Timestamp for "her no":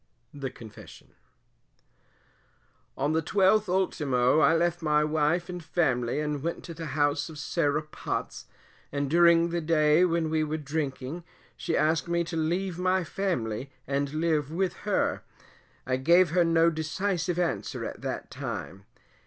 16.31-16.71